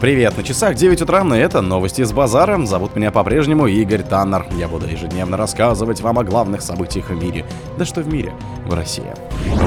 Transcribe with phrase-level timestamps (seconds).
[0.00, 2.58] Привет, на часах 9 утра, и это новости с базара.
[2.64, 4.46] Зовут меня по-прежнему Игорь Таннер.
[4.56, 7.44] Я буду ежедневно рассказывать вам о главных событиях в мире.
[7.76, 8.32] Да что в мире?
[8.64, 9.12] В России.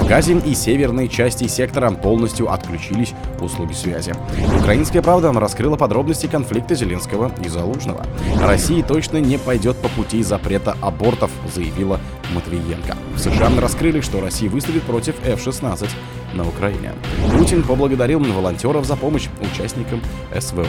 [0.08, 4.14] Газе и северной части сектора полностью отключились услуги связи.
[4.60, 8.06] Украинская правда раскрыла подробности конфликта Зеленского и Залужного.
[8.42, 12.00] Россия точно не пойдет по пути запрета абортов, заявила
[12.34, 12.96] Матвиенко.
[13.16, 15.90] В США раскрыли, что Россия выступит против F-16
[16.34, 16.92] на Украине.
[17.38, 20.02] Путин поблагодарил волонтеров за помощь участникам
[20.38, 20.66] СВО.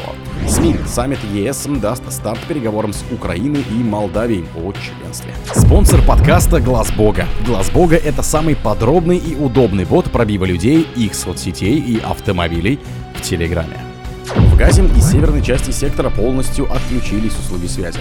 [0.48, 0.77] СМИ.
[0.87, 5.33] Саммит ЕС даст старт переговорам с Украиной и Молдавией о членстве.
[5.55, 7.27] Спонсор подкаста Глаз Бога.
[7.47, 12.79] Глаз Бога это самый подробный и удобный бот пробива людей, их соцсетей и автомобилей
[13.17, 13.77] в Телеграме.
[14.25, 17.98] В Газе и северной части сектора полностью отключились услуги связи.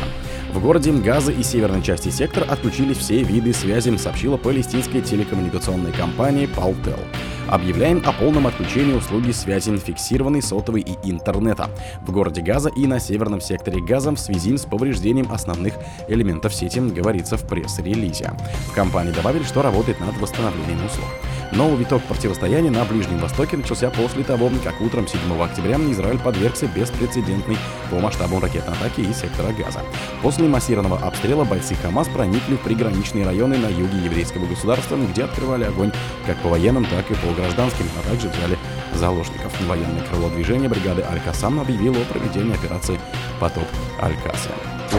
[0.53, 6.45] В городе Газа и северной части сектора отключились все виды связи, сообщила палестинская телекоммуникационная компания
[6.45, 6.99] Paltel.
[7.47, 11.69] Объявляем о полном отключении услуги связи фиксированной сотовой и интернета
[12.05, 15.73] в городе Газа и на северном секторе Газа в связи с повреждением основных
[16.07, 18.31] элементов сети, говорится в пресс-релизе.
[18.67, 21.07] В компании добавили, что работает над восстановлением услуг.
[21.55, 26.65] Новый виток противостояния на Ближнем Востоке начался после того, как утром 7 октября Израиль подвергся
[26.65, 27.57] беспрецедентной
[27.91, 29.81] по масштабу ракетной атаки из сектора Газа.
[30.23, 35.65] После массированного обстрела бойцы Хамас проникли в приграничные районы на юге еврейского государства, где открывали
[35.65, 35.91] огонь
[36.25, 38.57] как по военным, так и по гражданским, а также взяли
[38.95, 39.53] заложников.
[39.67, 42.99] Военное крыло движения бригады Аль-Касам объявило о проведении операции
[43.39, 43.67] «Потоп
[44.01, 44.49] Аль-Касса».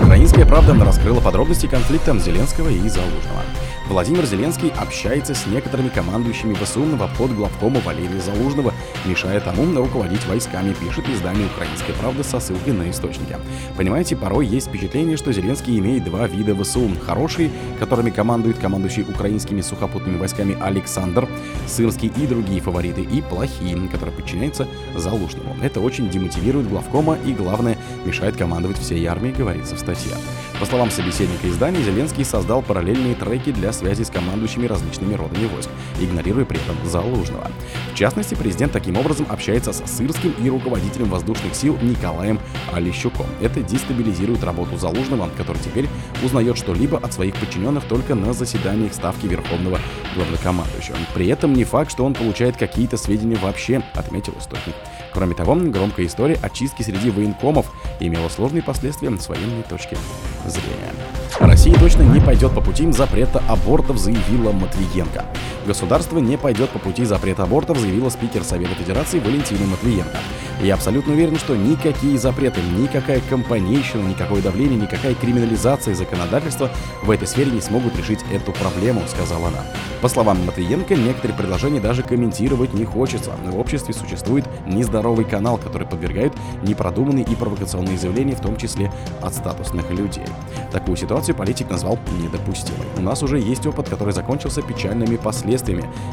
[0.01, 3.43] Украинская правда раскрыла подробности конфликта Зеленского и Залужного.
[3.89, 6.85] Владимир Зеленский общается с некоторыми командующими ВСУ
[7.19, 8.73] под главкома Валерия Залужного,
[9.05, 13.37] мешая тому руководить войсками, пишет издание «Украинская правда» со ссылкой на источники.
[13.77, 16.91] Понимаете, порой есть впечатление, что Зеленский имеет два вида ВСУ.
[17.05, 21.29] Хорошие, которыми командует командующий украинскими сухопутными войсками Александр,
[21.67, 25.57] Сырский и другие фавориты, и плохие, которые подчиняются Залужному.
[25.63, 30.13] Это очень демотивирует главкома и, главное, мешает командовать всей армией, говорится в статье.
[30.61, 35.69] По словам собеседника издания, Зеленский создал параллельные треки для связи с командующими различными родами войск,
[36.01, 37.51] игнорируя при этом Залужного.
[37.93, 42.39] В частности, президент таким образом общается с Сырским и руководителем воздушных сил Николаем
[42.73, 43.27] Олещуком.
[43.41, 45.89] Это дестабилизирует работу Залужного, который теперь
[46.23, 49.81] узнает что-либо от своих подчиненных только на заседаниях Ставки Верховного
[50.15, 50.97] Главнокомандующего.
[51.15, 54.75] При этом не факт, что он получает какие-то сведения вообще, отметил источник.
[55.15, 57.71] Кроме того, громкая история о чистке среди военкомов
[58.01, 59.97] имела сложные последствия с военной точки
[60.45, 60.93] зрения.
[61.39, 65.25] Россия точно не пойдет по пути запрета абортов, заявила Матвиенко.
[65.67, 70.19] Государство не пойдет по пути запрета абортов, заявила спикер Совета Федерации Валентина Матвиенко.
[70.63, 76.71] Я абсолютно уверен, что никакие запреты, никакая компанейщина, никакое давление, никакая криминализация законодательства
[77.03, 79.65] в этой сфере не смогут решить эту проблему, сказала она.
[80.01, 83.33] По словам Матвиенко, некоторые предложения даже комментировать не хочется.
[83.47, 88.93] В обществе существует нездоровый канал, который подвергает непродуманные и провокационные заявления, в том числе
[89.23, 90.25] от статусных людей.
[90.71, 92.87] Такую ситуацию политик назвал недопустимой.
[92.99, 95.54] У нас уже есть опыт, который закончился печальными последствиями.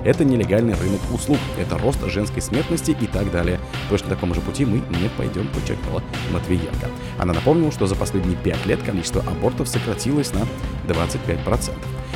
[0.03, 3.59] Это нелегальный рынок услуг, это рост женской смертности и так далее.
[3.89, 6.89] Точно таком же пути мы не пойдем, подчеркнула Матвиенко.
[7.17, 10.47] Она напомнила, что за последние пять лет количество абортов сократилось на
[10.87, 11.71] 25%.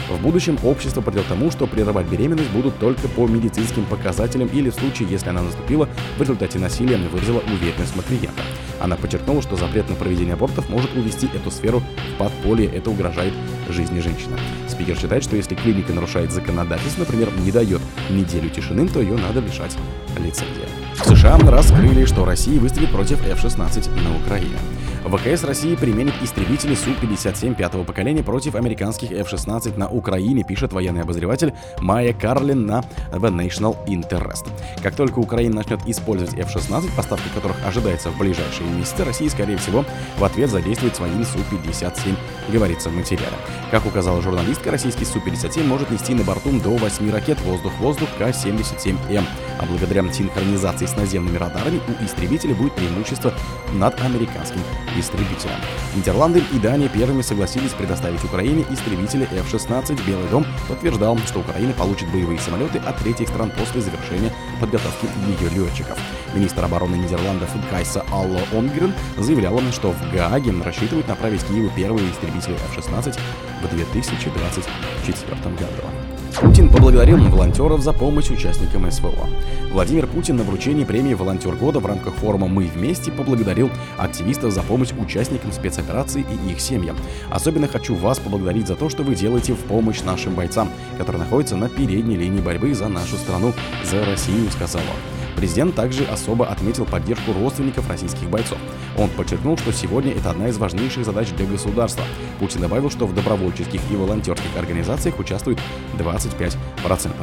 [0.09, 4.69] В будущем общество придет к тому, что прерывать беременность будут только по медицинским показателям или
[4.69, 8.41] в случае, если она наступила в результате насилия, выразила уверенность Матвиенко.
[8.80, 11.81] Она подчеркнула, что запрет на проведение абортов может увести эту сферу
[12.16, 13.34] в подполье, это угрожает
[13.69, 14.38] жизни женщины.
[14.68, 19.40] Спикер считает, что если клиника нарушает законодательство, например, не дает неделю тишины, то ее надо
[19.40, 19.75] лишать
[20.18, 20.68] лицензии.
[20.96, 24.58] В США раскрыли, что Россия выступит против F-16 на Украине.
[25.06, 31.54] ВКС России применит истребители Су-57 пятого поколения против американских F-16 на Украине, пишет военный обозреватель
[31.80, 34.50] Майя Карлин на The National Interest.
[34.82, 39.86] Как только Украина начнет использовать F-16, поставка которых ожидается в ближайшие месяцы, Россия, скорее всего,
[40.18, 42.16] в ответ задействует свои Су-57,
[42.52, 43.36] говорится в материале.
[43.70, 49.24] Как указала журналистка, российский Су-57 может нести на борту до 8 ракет воздух-воздух К-77М,
[49.60, 53.34] а благодаря синхронизации с наземными радарами у истребителя будет преимущество
[53.74, 54.62] над американским
[54.97, 55.56] истребителя.
[55.96, 60.00] Нидерланды и Дания первыми согласились предоставить Украине истребители F-16.
[60.06, 65.50] Белый дом подтверждал, что Украина получит боевые самолеты от третьих стран после завершения подготовки ее
[65.50, 65.97] летчиков.
[66.34, 72.56] Министр обороны Нидерландов Кайса Алло Онгрен заявляла, что в Гааге рассчитывают направить Киеву первые истребители
[72.56, 73.18] F-16
[73.62, 76.15] в 2024 году.
[76.40, 79.29] Путин поблагодарил волонтеров за помощь участникам СВО.
[79.72, 84.61] Владимир Путин на вручении премии «Волонтер года» в рамках форума «Мы вместе» поблагодарил активистов за
[84.61, 86.97] помощь участникам спецоперации и их семьям.
[87.32, 91.55] Особенно хочу вас поблагодарить за то, что вы делаете в помощь нашим бойцам, которые находятся
[91.55, 93.53] на передней линии борьбы за нашу страну,
[93.84, 95.15] за Россию, сказал он.
[95.35, 98.58] Президент также особо отметил поддержку родственников российских бойцов.
[98.97, 102.03] Он подчеркнул, что сегодня это одна из важнейших задач для государства.
[102.40, 105.59] Путин добавил, что в добровольческих и волонтерских организациях участвует
[105.97, 106.58] 25%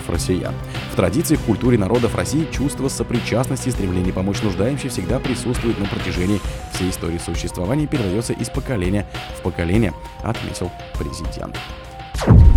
[0.08, 0.54] россиян.
[0.92, 5.86] В традиции, в культуре народов России чувство сопричастности и стремление помочь нуждающимся всегда присутствует на
[5.86, 6.40] протяжении
[6.74, 9.06] всей истории существования и передается из поколения
[9.38, 11.58] в поколение, отметил президент.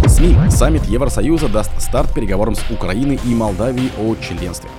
[0.08, 0.38] СМИ.
[0.50, 4.69] Саммит Евросоюза даст старт переговорам с Украиной и Молдавией о членстве.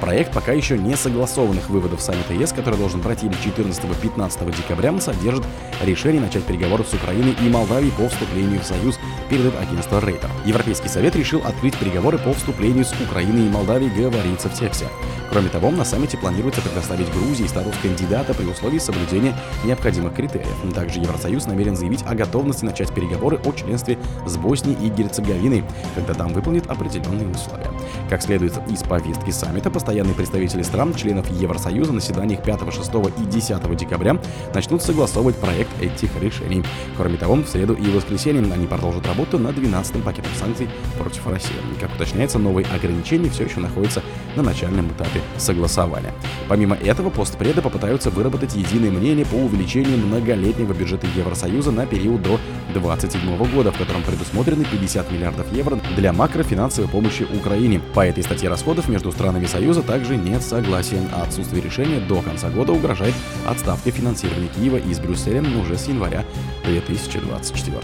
[0.00, 5.44] Проект пока еще не согласованных выводов саммита ЕС, который должен пройти 14-15 декабря, содержит
[5.82, 8.98] решение начать переговоры с Украиной и Молдавией по вступлению в Союз,
[9.28, 10.30] передает агентство Рейтер.
[10.44, 14.86] Европейский совет решил открыть переговоры по вступлению с Украиной и Молдавией, говорится в тексте.
[15.30, 20.56] Кроме того, на саммите планируется предоставить Грузии статус кандидата при условии соблюдения необходимых критериев.
[20.74, 25.64] Также Евросоюз намерен заявить о готовности начать переговоры о членстве с Боснией и Герцеговиной,
[25.94, 27.70] когда там выполнит определенные условия.
[28.08, 33.24] Как следует из повестки саммита, постоянные представители стран, членов Евросоюза на заседаниях 5, 6 и
[33.24, 34.16] 10 декабря
[34.54, 36.62] начнут согласовывать проект этих решений.
[36.96, 41.56] Кроме того, в среду и воскресенье они продолжат работу над 12-м пакетом санкций против России.
[41.80, 44.00] Как уточняется, новые ограничения все еще находятся
[44.36, 46.14] на начальном этапе согласования.
[46.48, 52.38] Помимо этого, постпреды попытаются выработать единое мнение по увеличению многолетнего бюджета Евросоюза на период до
[52.72, 57.80] 2027 года, в котором предусмотрены 50 миллиардов евро для макрофинансовой помощи Украине.
[57.92, 62.50] По этой статье расходов между странами Союза также нет согласия, а отсутствие решения до конца
[62.50, 63.14] года угрожает
[63.46, 66.24] отставкой финансирования Киева из Брюсселя уже с января
[66.64, 67.78] 2024.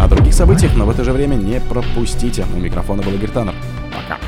[0.00, 2.46] О других событиях, но в это же время не пропустите.
[2.54, 3.54] У микрофона был Игорь Таннер.
[3.94, 4.18] Пока.